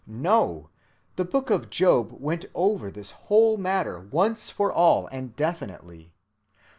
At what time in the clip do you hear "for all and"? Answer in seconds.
4.49-5.35